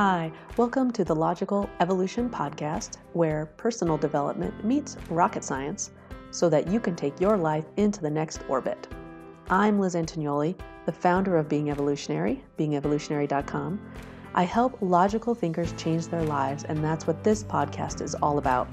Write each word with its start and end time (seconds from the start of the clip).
Hi, 0.00 0.30
welcome 0.56 0.92
to 0.92 1.02
the 1.02 1.16
Logical 1.16 1.68
Evolution 1.80 2.30
Podcast, 2.30 2.98
where 3.14 3.46
personal 3.56 3.98
development 3.98 4.64
meets 4.64 4.96
rocket 5.10 5.42
science 5.42 5.90
so 6.30 6.48
that 6.50 6.68
you 6.68 6.78
can 6.78 6.94
take 6.94 7.20
your 7.20 7.36
life 7.36 7.64
into 7.78 8.00
the 8.00 8.08
next 8.08 8.42
orbit. 8.48 8.86
I'm 9.50 9.80
Liz 9.80 9.96
Antognoli, 9.96 10.56
the 10.86 10.92
founder 10.92 11.36
of 11.36 11.48
Being 11.48 11.68
Evolutionary, 11.68 12.44
beingevolutionary.com. 12.60 13.80
I 14.34 14.44
help 14.44 14.78
logical 14.80 15.34
thinkers 15.34 15.74
change 15.76 16.06
their 16.06 16.22
lives, 16.22 16.62
and 16.62 16.78
that's 16.78 17.08
what 17.08 17.24
this 17.24 17.42
podcast 17.42 18.00
is 18.00 18.14
all 18.14 18.38
about. 18.38 18.68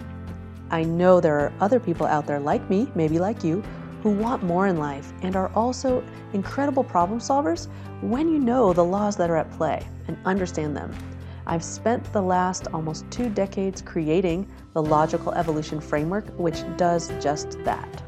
I 0.69 0.83
know 0.83 1.19
there 1.19 1.39
are 1.39 1.53
other 1.59 1.79
people 1.79 2.05
out 2.05 2.27
there 2.27 2.39
like 2.39 2.69
me, 2.69 2.87
maybe 2.93 3.17
like 3.17 3.43
you, 3.43 3.63
who 4.03 4.11
want 4.11 4.43
more 4.43 4.67
in 4.67 4.77
life 4.77 5.11
and 5.23 5.35
are 5.35 5.51
also 5.55 6.03
incredible 6.33 6.83
problem 6.83 7.19
solvers 7.19 7.67
when 8.01 8.29
you 8.29 8.37
know 8.37 8.73
the 8.73 8.83
laws 8.85 9.15
that 9.15 9.31
are 9.31 9.37
at 9.37 9.51
play 9.53 9.83
and 10.07 10.15
understand 10.25 10.77
them. 10.77 10.93
I've 11.47 11.63
spent 11.63 12.11
the 12.11 12.21
last 12.21 12.67
almost 12.73 13.09
two 13.11 13.29
decades 13.29 13.81
creating 13.81 14.47
the 14.73 14.81
Logical 14.81 15.31
Evolution 15.33 15.79
Framework, 15.79 16.27
which 16.39 16.63
does 16.75 17.11
just 17.21 17.63
that. 17.63 18.03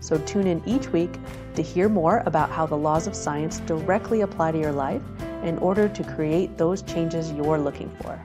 So 0.00 0.18
tune 0.18 0.48
in 0.48 0.60
each 0.66 0.88
week 0.88 1.16
to 1.54 1.62
hear 1.62 1.88
more 1.88 2.24
about 2.26 2.50
how 2.50 2.66
the 2.66 2.76
laws 2.76 3.06
of 3.06 3.14
science 3.14 3.60
directly 3.60 4.22
apply 4.22 4.50
to 4.50 4.58
your 4.58 4.72
life 4.72 5.02
in 5.44 5.58
order 5.58 5.88
to 5.88 6.02
create 6.02 6.58
those 6.58 6.82
changes 6.82 7.30
you're 7.32 7.58
looking 7.58 7.88
for. 8.02 8.20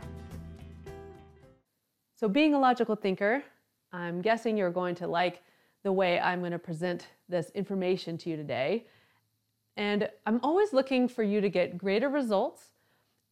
So, 2.16 2.28
being 2.28 2.56
a 2.56 2.60
logical 2.60 2.96
thinker, 2.96 3.44
I'm 3.94 4.24
guessing 4.24 4.58
you're 4.58 4.72
going 4.72 4.96
to 4.96 5.08
like 5.08 5.44
the 5.84 5.92
way 5.92 6.20
I'm 6.20 6.40
going 6.40 6.52
to 6.52 6.60
present 6.60 7.08
this 7.30 7.52
information 7.52 8.18
to 8.20 8.32
you 8.32 8.38
today. 8.38 8.88
And 9.76 10.10
I'm 10.26 10.40
always 10.42 10.74
looking 10.74 11.08
for 11.08 11.22
you 11.22 11.42
to 11.42 11.50
get 11.50 11.78
greater 11.78 12.10
results. 12.10 12.72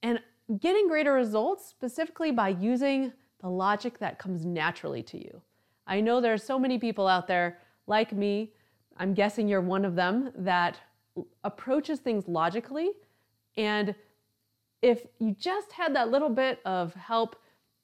And 0.03 0.19
getting 0.59 0.87
greater 0.87 1.13
results 1.13 1.65
specifically 1.67 2.31
by 2.31 2.49
using 2.49 3.11
the 3.41 3.49
logic 3.49 3.99
that 3.99 4.19
comes 4.19 4.45
naturally 4.45 5.03
to 5.03 5.17
you. 5.17 5.41
I 5.87 6.01
know 6.01 6.21
there 6.21 6.33
are 6.33 6.37
so 6.37 6.57
many 6.57 6.77
people 6.77 7.07
out 7.07 7.27
there 7.27 7.59
like 7.87 8.11
me, 8.11 8.53
I'm 8.97 9.13
guessing 9.13 9.47
you're 9.47 9.61
one 9.61 9.85
of 9.85 9.95
them, 9.95 10.31
that 10.35 10.79
approaches 11.43 11.99
things 11.99 12.27
logically. 12.27 12.91
And 13.57 13.93
if 14.81 15.05
you 15.19 15.35
just 15.39 15.71
had 15.71 15.95
that 15.95 16.09
little 16.09 16.29
bit 16.29 16.59
of 16.65 16.93
help 16.93 17.35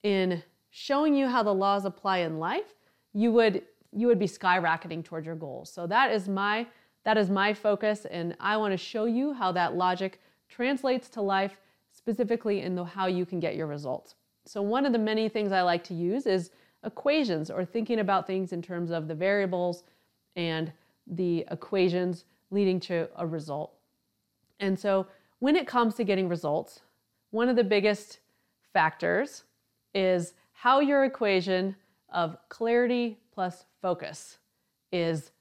in 0.03 0.43
showing 0.69 1.15
you 1.15 1.27
how 1.27 1.43
the 1.43 1.53
laws 1.53 1.85
apply 1.85 2.19
in 2.19 2.39
life, 2.39 2.75
you 3.13 3.31
would 3.31 3.63
you 3.93 4.07
would 4.07 4.19
be 4.19 4.27
skyrocketing 4.27 5.03
towards 5.03 5.25
your 5.25 5.35
goals. 5.35 5.69
So 5.69 5.85
that 5.87 6.11
is 6.11 6.29
my 6.29 6.65
that 7.03 7.17
is 7.17 7.29
my 7.29 7.53
focus 7.53 8.05
and 8.05 8.35
I 8.39 8.57
want 8.57 8.71
to 8.71 8.77
show 8.77 9.05
you 9.05 9.33
how 9.33 9.51
that 9.53 9.75
logic 9.75 10.21
translates 10.47 11.09
to 11.09 11.21
life 11.21 11.57
specifically 11.91 12.61
in 12.61 12.75
the 12.75 12.83
how 12.83 13.07
you 13.07 13.25
can 13.25 13.39
get 13.39 13.55
your 13.55 13.67
results. 13.67 14.15
So 14.45 14.61
one 14.61 14.85
of 14.85 14.93
the 14.93 14.99
many 14.99 15.29
things 15.29 15.51
I 15.51 15.61
like 15.61 15.83
to 15.85 15.93
use 15.93 16.25
is 16.25 16.51
equations 16.83 17.51
or 17.51 17.63
thinking 17.63 17.99
about 17.99 18.25
things 18.25 18.53
in 18.53 18.61
terms 18.61 18.91
of 18.91 19.07
the 19.07 19.15
variables 19.15 19.83
and 20.35 20.71
the 21.07 21.45
equations 21.51 22.25
leading 22.49 22.79
to 22.81 23.07
a 23.17 23.25
result. 23.25 23.73
And 24.59 24.79
so 24.79 25.07
when 25.39 25.55
it 25.55 25.67
comes 25.67 25.95
to 25.95 26.03
getting 26.03 26.27
results, 26.27 26.81
one 27.31 27.49
of 27.49 27.55
the 27.55 27.63
biggest 27.63 28.19
factors 28.73 29.43
is 29.93 30.33
how 30.53 30.79
your 30.79 31.03
equation 31.05 31.75
of 32.09 32.37
clarity 32.49 33.17
plus 33.33 33.65
focus 33.81 34.37
is 34.91 35.31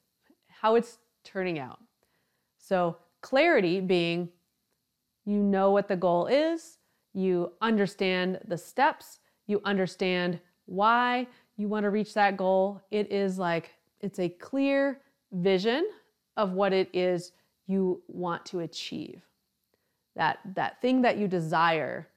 how 0.49 0.75
it's 0.75 0.99
turning 1.25 1.59
out. 1.59 1.79
So 2.59 2.97
clarity 3.21 3.81
being 3.81 4.29
you 5.31 5.45
know 5.45 5.71
what 5.71 5.87
the 5.87 5.95
goal 5.95 6.27
is, 6.27 6.79
you 7.15 7.53
understand 7.61 8.41
the 8.49 8.59
steps, 8.59 9.21
you 9.47 9.61
understand 9.65 10.41
why 10.67 11.27
you 11.57 11.69
want 11.69 11.85
to 11.85 11.91
reach 11.91 12.15
that 12.15 12.37
goal. 12.37 12.83
It 12.91 13.13
is 13.13 13.39
like 13.39 13.71
it's 14.01 14.19
a 14.19 14.29
clear 14.29 15.01
vision 15.31 15.89
of 16.37 16.53
what 16.53 16.73
it 16.73 16.91
is 16.93 17.31
you 17.69 18.03
want 18.09 18.45
to 18.47 18.61
achieve. 18.61 19.23
That 20.17 20.41
that 20.57 20.81
thing 20.83 21.03
that 21.03 21.17
you 21.17 21.29
desire, 21.29 22.09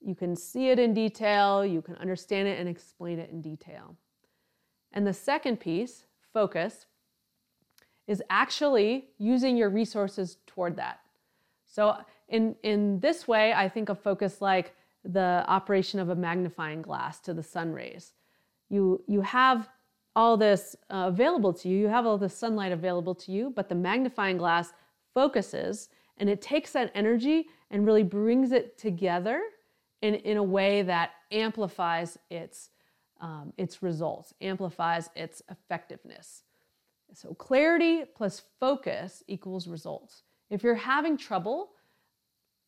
you 0.00 0.14
can 0.14 0.36
see 0.36 0.68
it 0.68 0.78
in 0.78 0.94
detail, 0.94 1.66
you 1.66 1.82
can 1.82 1.96
understand 1.96 2.46
it 2.46 2.60
and 2.60 2.68
explain 2.68 3.18
it 3.18 3.30
in 3.30 3.40
detail. 3.40 3.96
And 4.92 5.04
the 5.04 5.12
second 5.12 5.58
piece, 5.58 6.04
focus, 6.32 6.86
is 8.06 8.22
actually 8.30 9.06
using 9.18 9.56
your 9.56 9.70
resources 9.70 10.36
toward 10.46 10.76
that. 10.76 11.00
So 11.64 11.96
in, 12.34 12.56
in 12.64 12.98
this 12.98 13.28
way, 13.28 13.52
I 13.52 13.68
think 13.68 13.88
of 13.88 14.00
focus 14.00 14.40
like 14.40 14.74
the 15.04 15.44
operation 15.46 16.00
of 16.00 16.08
a 16.08 16.16
magnifying 16.16 16.82
glass 16.82 17.20
to 17.20 17.32
the 17.32 17.44
sun 17.44 17.72
rays. 17.72 18.12
You, 18.68 19.04
you 19.06 19.20
have 19.20 19.68
all 20.16 20.36
this 20.36 20.74
uh, 20.90 21.04
available 21.06 21.52
to 21.52 21.68
you, 21.68 21.78
you 21.78 21.86
have 21.86 22.06
all 22.06 22.18
the 22.18 22.28
sunlight 22.28 22.72
available 22.72 23.14
to 23.14 23.30
you, 23.30 23.52
but 23.54 23.68
the 23.68 23.76
magnifying 23.76 24.36
glass 24.36 24.72
focuses 25.14 25.90
and 26.18 26.28
it 26.28 26.42
takes 26.42 26.72
that 26.72 26.90
energy 26.96 27.46
and 27.70 27.86
really 27.86 28.02
brings 28.02 28.50
it 28.50 28.78
together 28.78 29.40
in, 30.02 30.16
in 30.16 30.36
a 30.36 30.42
way 30.42 30.82
that 30.82 31.10
amplifies 31.30 32.18
its, 32.30 32.70
um, 33.20 33.52
its 33.56 33.80
results, 33.80 34.34
amplifies 34.40 35.08
its 35.14 35.40
effectiveness. 35.50 36.42
So, 37.12 37.32
clarity 37.34 38.02
plus 38.16 38.42
focus 38.58 39.22
equals 39.28 39.68
results. 39.68 40.22
If 40.50 40.64
you're 40.64 40.74
having 40.74 41.16
trouble 41.16 41.70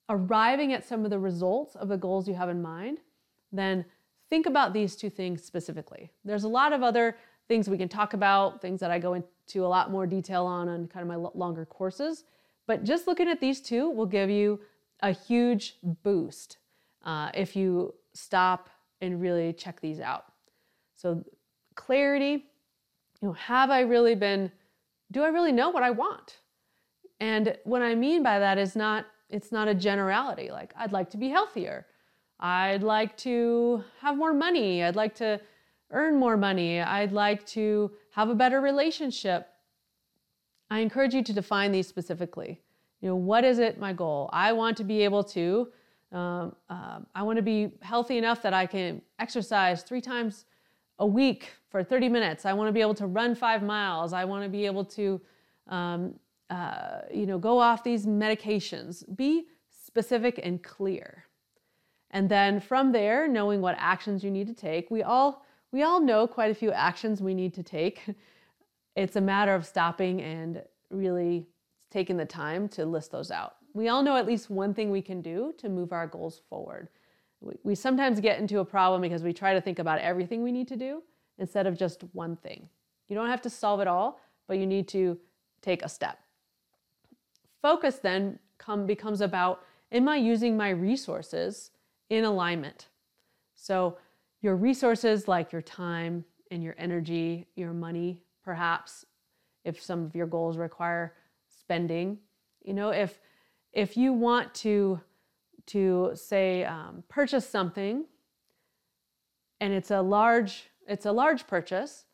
arriving 0.08 0.72
at 0.72 0.86
some 0.86 1.04
of 1.04 1.10
the 1.10 1.18
results 1.18 1.74
of 1.74 1.88
the 1.88 1.96
goals 1.96 2.28
you 2.28 2.34
have 2.34 2.48
in 2.48 2.62
mind, 2.62 2.98
then 3.52 3.84
think 4.30 4.46
about 4.46 4.72
these 4.72 4.96
two 4.96 5.10
things 5.10 5.42
specifically. 5.42 6.10
There's 6.24 6.44
a 6.44 6.48
lot 6.48 6.72
of 6.72 6.82
other 6.82 7.16
things 7.48 7.68
we 7.68 7.78
can 7.78 7.88
talk 7.88 8.14
about, 8.14 8.60
things 8.60 8.80
that 8.80 8.90
I 8.90 8.98
go 8.98 9.14
into 9.14 9.64
a 9.64 9.68
lot 9.68 9.90
more 9.90 10.06
detail 10.06 10.46
on 10.46 10.68
on 10.68 10.88
kind 10.88 11.02
of 11.02 11.08
my 11.08 11.30
longer 11.34 11.64
courses. 11.64 12.24
But 12.66 12.84
just 12.84 13.06
looking 13.06 13.28
at 13.28 13.40
these 13.40 13.60
two 13.60 13.90
will 13.90 14.06
give 14.06 14.30
you 14.30 14.60
a 15.00 15.12
huge 15.12 15.76
boost 15.82 16.58
uh, 17.04 17.30
if 17.34 17.54
you 17.54 17.94
stop 18.14 18.70
and 19.00 19.20
really 19.20 19.52
check 19.52 19.80
these 19.80 20.00
out. 20.00 20.24
So, 20.96 21.24
clarity, 21.74 22.46
you 23.20 23.28
know, 23.28 23.32
have 23.32 23.70
I 23.70 23.80
really 23.80 24.14
been, 24.14 24.50
do 25.12 25.22
I 25.22 25.28
really 25.28 25.52
know 25.52 25.70
what 25.70 25.82
I 25.82 25.90
want? 25.90 26.38
And 27.20 27.56
what 27.64 27.82
I 27.82 27.94
mean 27.94 28.22
by 28.22 28.38
that 28.38 28.58
is 28.58 28.74
not 28.74 29.06
it's 29.30 29.52
not 29.52 29.68
a 29.68 29.74
generality. 29.74 30.50
Like, 30.50 30.72
I'd 30.76 30.92
like 30.92 31.10
to 31.10 31.16
be 31.16 31.28
healthier. 31.28 31.86
I'd 32.38 32.82
like 32.82 33.16
to 33.18 33.82
have 34.00 34.16
more 34.16 34.34
money. 34.34 34.82
I'd 34.82 34.96
like 34.96 35.14
to 35.16 35.40
earn 35.90 36.16
more 36.18 36.36
money. 36.36 36.80
I'd 36.80 37.12
like 37.12 37.46
to 37.48 37.90
have 38.10 38.28
a 38.28 38.34
better 38.34 38.60
relationship. 38.60 39.48
I 40.70 40.80
encourage 40.80 41.14
you 41.14 41.22
to 41.22 41.32
define 41.32 41.72
these 41.72 41.86
specifically. 41.86 42.60
You 43.00 43.08
know, 43.08 43.16
what 43.16 43.44
is 43.44 43.58
it 43.58 43.78
my 43.78 43.92
goal? 43.92 44.30
I 44.32 44.52
want 44.52 44.76
to 44.78 44.84
be 44.84 45.02
able 45.02 45.22
to, 45.24 45.68
um, 46.12 46.56
uh, 46.68 47.00
I 47.14 47.22
want 47.22 47.36
to 47.36 47.42
be 47.42 47.72
healthy 47.82 48.18
enough 48.18 48.42
that 48.42 48.54
I 48.54 48.66
can 48.66 49.00
exercise 49.18 49.82
three 49.82 50.00
times 50.00 50.46
a 50.98 51.06
week 51.06 51.50
for 51.68 51.84
30 51.84 52.08
minutes. 52.08 52.46
I 52.46 52.52
want 52.52 52.68
to 52.68 52.72
be 52.72 52.80
able 52.80 52.94
to 52.94 53.06
run 53.06 53.34
five 53.34 53.62
miles. 53.62 54.12
I 54.12 54.24
want 54.24 54.44
to 54.44 54.48
be 54.48 54.66
able 54.66 54.84
to 54.84 55.20
um, 55.68 56.14
uh, 56.50 57.00
you 57.12 57.26
know, 57.26 57.38
go 57.38 57.58
off 57.58 57.82
these 57.82 58.06
medications. 58.06 59.04
Be 59.16 59.46
specific 59.70 60.40
and 60.42 60.62
clear. 60.62 61.24
And 62.10 62.28
then 62.28 62.60
from 62.60 62.92
there, 62.92 63.28
knowing 63.28 63.60
what 63.60 63.76
actions 63.78 64.22
you 64.22 64.30
need 64.30 64.46
to 64.46 64.54
take. 64.54 64.90
We 64.90 65.02
all 65.02 65.44
we 65.72 65.82
all 65.82 66.00
know 66.00 66.26
quite 66.26 66.50
a 66.50 66.54
few 66.54 66.72
actions 66.72 67.20
we 67.20 67.34
need 67.34 67.54
to 67.54 67.62
take. 67.62 68.02
It's 68.94 69.16
a 69.16 69.20
matter 69.20 69.54
of 69.54 69.66
stopping 69.66 70.22
and 70.22 70.62
really 70.90 71.46
taking 71.90 72.16
the 72.16 72.24
time 72.24 72.66
to 72.70 72.86
list 72.86 73.12
those 73.12 73.30
out. 73.30 73.56
We 73.74 73.88
all 73.88 74.02
know 74.02 74.16
at 74.16 74.24
least 74.24 74.48
one 74.48 74.72
thing 74.72 74.90
we 74.90 75.02
can 75.02 75.20
do 75.20 75.52
to 75.58 75.68
move 75.68 75.92
our 75.92 76.06
goals 76.06 76.40
forward. 76.48 76.88
We, 77.42 77.56
we 77.62 77.74
sometimes 77.74 78.20
get 78.20 78.38
into 78.38 78.60
a 78.60 78.64
problem 78.64 79.02
because 79.02 79.22
we 79.22 79.34
try 79.34 79.52
to 79.52 79.60
think 79.60 79.78
about 79.78 79.98
everything 79.98 80.42
we 80.42 80.50
need 80.50 80.66
to 80.68 80.76
do 80.76 81.02
instead 81.38 81.66
of 81.66 81.76
just 81.76 82.04
one 82.12 82.36
thing. 82.36 82.70
You 83.08 83.16
don't 83.16 83.28
have 83.28 83.42
to 83.42 83.50
solve 83.50 83.80
it 83.80 83.86
all, 83.86 84.18
but 84.48 84.56
you 84.56 84.66
need 84.66 84.88
to 84.88 85.18
take 85.60 85.82
a 85.82 85.88
step. 85.90 86.18
Focus 87.62 87.96
then 87.96 88.38
come, 88.58 88.86
becomes 88.86 89.20
about 89.20 89.62
am 89.92 90.08
I 90.08 90.16
using 90.16 90.56
my 90.56 90.70
resources 90.70 91.70
in 92.10 92.24
alignment? 92.24 92.88
So, 93.54 93.98
your 94.42 94.56
resources 94.56 95.26
like 95.26 95.50
your 95.50 95.62
time 95.62 96.24
and 96.50 96.62
your 96.62 96.74
energy, 96.78 97.46
your 97.56 97.72
money, 97.72 98.22
perhaps, 98.44 99.04
if 99.64 99.82
some 99.82 100.04
of 100.04 100.14
your 100.14 100.26
goals 100.26 100.56
require 100.56 101.14
spending, 101.48 102.18
you 102.62 102.74
know, 102.74 102.90
if 102.90 103.18
if 103.72 103.96
you 103.96 104.12
want 104.12 104.54
to 104.54 105.00
to 105.66 106.12
say 106.14 106.64
um, 106.64 107.02
purchase 107.08 107.48
something 107.48 108.04
and 109.60 109.72
it's 109.72 109.90
a 109.90 110.00
large 110.00 110.70
it's 110.86 111.06
a 111.06 111.12
large 111.12 111.46
purchase 111.46 112.05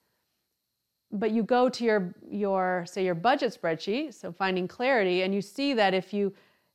but 1.12 1.30
you 1.30 1.42
go 1.42 1.68
to 1.68 1.84
your 1.84 2.14
your 2.28 2.84
say 2.88 3.04
your 3.04 3.14
budget 3.14 3.56
spreadsheet 3.60 4.14
so 4.14 4.32
finding 4.32 4.66
clarity 4.66 5.22
and 5.22 5.34
you 5.34 5.42
see 5.42 5.74
that 5.74 5.94
if 5.94 6.12
you 6.12 6.32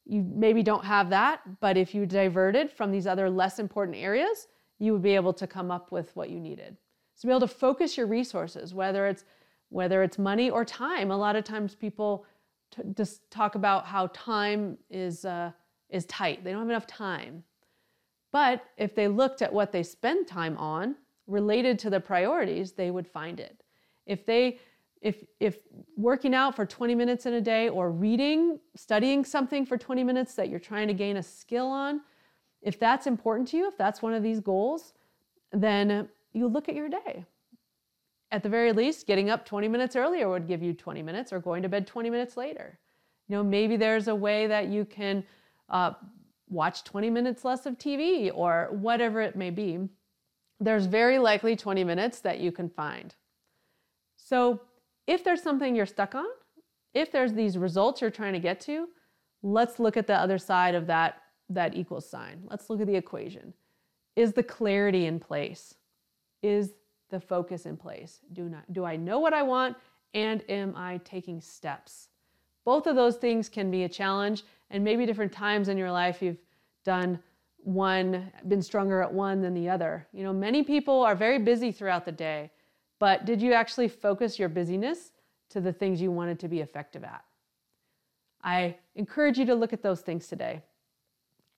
you 0.08 0.24
maybe 0.34 0.64
don't 0.64 0.86
have 0.86 1.10
that, 1.10 1.42
but 1.60 1.78
if 1.78 1.94
you 1.94 2.06
diverted 2.06 2.72
from 2.72 2.92
these 2.92 3.06
other 3.06 3.30
less 3.30 3.60
important 3.60 3.98
areas, 3.98 4.48
you 4.80 4.94
would 4.94 5.02
be 5.02 5.16
able 5.16 5.34
to 5.34 5.46
come 5.46 5.70
up 5.70 5.92
with 5.92 6.16
what 6.16 6.30
you 6.30 6.40
needed. 6.40 6.78
So 7.16 7.28
be 7.28 7.32
able 7.32 7.42
to 7.42 7.48
focus 7.48 7.98
your 7.98 8.08
resources, 8.08 8.74
whether 8.74 9.08
it's 9.08 9.26
whether 9.70 10.02
it's 10.02 10.18
money 10.18 10.50
or 10.50 10.64
time. 10.64 11.12
A 11.12 11.18
lot 11.18 11.36
of 11.36 11.44
times 11.44 11.76
people 11.76 12.26
t- 12.74 12.84
just 12.96 13.30
talk 13.30 13.56
about 13.56 13.86
how 13.86 14.08
time 14.14 14.78
is 14.90 15.26
uh, 15.26 15.52
is 15.90 16.06
tight. 16.06 16.44
They 16.44 16.52
don't 16.52 16.62
have 16.62 16.70
enough 16.70 16.88
time. 16.88 17.44
But 18.32 18.64
if 18.78 18.96
they 18.96 19.08
looked 19.08 19.42
at 19.42 19.52
what 19.52 19.72
they 19.72 19.84
spend 19.84 20.28
time 20.28 20.58
on 20.58 20.96
related 21.28 21.80
to 21.80 21.90
the 21.90 22.00
priorities, 22.00 22.72
they 22.72 22.92
would 22.92 23.08
find 23.08 23.40
it. 23.40 23.62
If 24.08 24.26
they 24.26 24.60
if 25.02 25.24
if 25.40 25.60
working 25.96 26.34
out 26.34 26.56
for 26.56 26.66
20 26.66 26.96
minutes 26.96 27.28
in 27.28 27.34
a 27.34 27.42
day 27.42 27.70
or 27.70 27.92
reading, 27.92 28.60
studying 28.76 29.24
something 29.24 29.66
for 29.66 29.78
20 29.78 30.04
minutes 30.04 30.34
that 30.36 30.50
you're 30.50 30.60
trying 30.60 30.88
to 30.88 30.94
gain 30.94 31.18
a 31.18 31.24
skill 31.24 31.68
on, 31.68 32.02
if 32.62 32.80
that's 32.80 33.06
important 33.06 33.48
to 33.50 33.58
you, 33.58 33.68
if 33.68 33.78
that's 33.78 34.02
one 34.02 34.14
of 34.14 34.24
these 34.24 34.40
goals, 34.40 34.94
then 35.52 36.10
you 36.34 36.48
look 36.48 36.68
at 36.68 36.76
your 36.76 36.90
day. 36.90 37.26
At 38.32 38.44
the 38.44 38.50
very 38.50 38.74
least, 38.74 39.08
getting 39.08 39.30
up 39.30 39.46
20 39.46 39.68
minutes 39.68 39.96
earlier 39.96 40.28
would 40.30 40.48
give 40.48 40.62
you 40.62 40.74
20 40.74 41.02
minutes 41.02 41.32
or 41.32 41.40
going 41.40 41.64
to 41.64 41.70
bed 41.70 41.88
20 41.88 42.10
minutes 42.10 42.36
later. 42.36 42.80
You 43.28 43.38
know, 43.38 43.44
maybe 43.44 43.78
there's 43.78 44.08
a 44.08 44.16
way 44.16 44.48
that 44.48 44.68
you 44.68 44.84
can 44.84 45.24
uh, 45.70 45.94
watch 46.50 46.84
20 46.84 47.10
minutes 47.10 47.46
less 47.46 47.66
of 47.66 47.78
TV 47.78 48.32
or 48.34 48.70
whatever 48.72 49.22
it 49.22 49.36
may 49.36 49.50
be. 49.50 49.80
There's 50.60 50.86
very 50.86 51.20
likely 51.20 51.56
20 51.56 51.84
minutes 51.84 52.20
that 52.22 52.40
you 52.40 52.52
can 52.52 52.70
find. 52.70 53.14
So 54.28 54.60
if 55.08 55.24
there's 55.24 55.42
something 55.42 55.74
you're 55.74 55.86
stuck 55.86 56.14
on, 56.14 56.26
if 56.94 57.14
there's 57.14 57.32
these 57.32 57.58
results 57.58 58.02
you're 58.02 58.12
trying 58.12 58.34
to 58.34 58.40
get 58.40 58.60
to, 58.62 58.90
let's 59.42 59.80
look 59.80 59.96
at 59.96 60.06
the 60.06 60.16
other 60.16 60.38
side 60.38 60.76
of 60.76 60.86
that, 60.88 61.22
that 61.50 61.78
equals 61.78 62.10
sign. 62.10 62.44
Let's 62.50 62.70
look 62.70 62.82
at 62.82 62.88
the 62.88 62.96
equation. 62.96 63.54
Is 64.18 64.34
the 64.34 64.44
clarity 64.44 65.06
in 65.06 65.18
place? 65.18 65.76
Is 66.44 66.74
the 67.10 67.22
focus 67.22 67.66
in 67.66 67.78
place? 67.78 68.20
Do, 68.34 68.50
not, 68.50 68.74
do 68.74 68.84
I 68.84 68.98
know 68.98 69.20
what 69.20 69.34
I 69.34 69.44
want 69.44 69.78
and 70.14 70.44
am 70.50 70.74
I 70.76 71.00
taking 71.06 71.40
steps? 71.40 72.10
Both 72.66 72.86
of 72.86 72.98
those 72.98 73.16
things 73.16 73.48
can 73.48 73.72
be 73.72 73.86
a 73.86 73.90
challenge, 73.90 74.44
and 74.72 74.84
maybe 74.84 75.06
different 75.06 75.32
times 75.32 75.70
in 75.70 75.78
your 75.78 75.92
life 75.92 76.22
you've 76.22 76.42
done 76.84 77.18
one, 77.60 78.30
been 78.50 78.62
stronger 78.62 79.02
at 79.02 79.14
one 79.14 79.42
than 79.42 79.54
the 79.54 79.70
other. 79.70 80.06
You 80.12 80.24
know, 80.24 80.34
many 80.34 80.64
people 80.64 81.02
are 81.02 81.16
very 81.16 81.40
busy 81.40 81.72
throughout 81.72 82.04
the 82.04 82.12
day 82.12 82.52
but 83.00 83.26
did 83.26 83.42
you 83.42 83.54
actually 83.54 83.88
focus 83.88 84.40
your 84.40 84.50
busyness 84.50 85.12
to 85.50 85.62
the 85.62 85.74
things 85.74 86.02
you 86.02 86.12
wanted 86.12 86.40
to 86.40 86.48
be 86.48 86.62
effective 86.62 87.04
at? 87.04 87.24
I 88.44 88.78
encourage 88.96 89.38
you 89.38 89.46
to 89.46 89.56
look 89.56 89.74
at 89.74 89.82
those 89.82 90.02
things 90.02 90.28
today. 90.28 90.62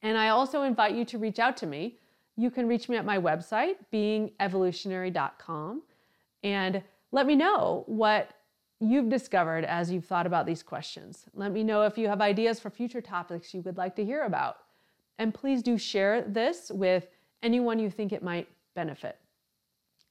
And 0.01 0.18
I 0.18 0.30
also 0.30 0.63
invite 0.63 0.95
you 0.95 1.06
to 1.06 1.18
reach 1.18 1.39
out 1.39 1.57
to 1.57 1.68
me. 1.68 1.97
You 2.36 2.50
can 2.50 2.68
reach 2.68 2.88
me 2.88 2.95
at 2.95 3.06
my 3.06 3.18
website, 3.18 3.75
beingevolutionary.com, 3.91 5.83
and 6.44 6.81
let 7.12 7.27
me 7.27 7.36
know 7.36 7.83
what 7.88 8.31
you've 8.80 9.09
discovered 9.09 9.65
as 9.65 9.92
you've 9.92 10.06
thought 10.06 10.25
about 10.25 10.45
these 10.45 10.63
questions. 10.63 11.25
Let 11.33 11.51
me 11.51 11.63
know 11.63 11.83
if 11.83 11.97
you 11.97 12.07
have 12.07 12.21
ideas 12.21 12.59
for 12.59 12.69
future 12.69 13.01
topics 13.01 13.53
you 13.53 13.62
would 13.62 13.77
like 13.77 13.95
to 13.97 14.06
hear 14.06 14.24
about. 14.24 14.59
And 15.18 15.33
please 15.33 15.62
do 15.62 15.77
share 15.77 16.21
this 16.21 16.71
with 16.74 17.07
anyone 17.44 17.77
you 17.77 17.89
think 17.89 18.13
it 18.13 18.24
might 18.24 18.47
benefit. 18.74 19.18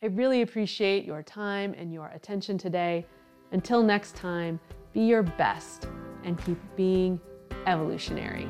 I 0.00 0.06
really 0.06 0.42
appreciate 0.42 1.04
your 1.04 1.24
time 1.24 1.74
and 1.76 1.92
your 1.92 2.06
attention 2.14 2.56
today. 2.56 3.04
Until 3.50 3.82
next 3.82 4.14
time, 4.14 4.60
be 4.92 5.00
your 5.00 5.24
best 5.24 5.88
and 6.22 6.38
keep 6.44 6.58
being 6.76 7.20
evolutionary. 7.66 8.46